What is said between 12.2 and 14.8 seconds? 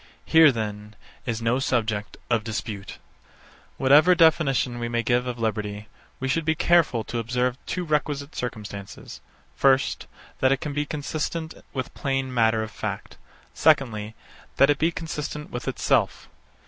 matter of fact; secondly, that it